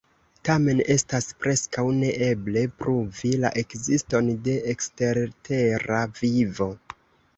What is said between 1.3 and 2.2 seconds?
preskaŭ ne